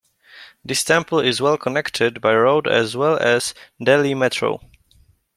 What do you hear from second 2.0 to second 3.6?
by road as well as